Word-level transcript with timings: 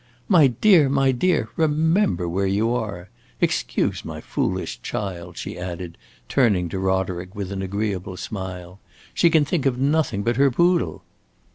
"My 0.27 0.47
dear, 0.47 0.89
my 0.89 1.11
dear, 1.11 1.49
remember 1.55 2.27
where 2.27 2.47
you 2.47 2.73
are! 2.73 3.09
Excuse 3.39 4.03
my 4.03 4.19
foolish 4.19 4.81
child," 4.81 5.37
she 5.37 5.59
added, 5.59 5.95
turning 6.27 6.69
to 6.69 6.79
Roderick 6.79 7.35
with 7.35 7.51
an 7.51 7.61
agreeable 7.61 8.17
smile. 8.17 8.79
"She 9.13 9.29
can 9.29 9.45
think 9.45 9.67
of 9.67 9.77
nothing 9.77 10.23
but 10.23 10.37
her 10.37 10.49
poodle." 10.49 11.03